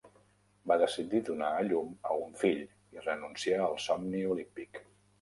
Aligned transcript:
Va 0.71 0.77
decidir 0.83 1.21
donar 1.27 1.51
a 1.59 1.61
llum 1.69 1.93
a 2.13 2.17
un 2.23 2.35
fill 2.41 2.65
i 2.97 3.07
renunciar 3.07 3.63
al 3.71 3.81
somni 3.89 4.27
olímpic. 4.35 4.87